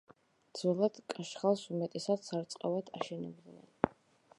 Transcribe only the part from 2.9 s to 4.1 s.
აშენებდნენ.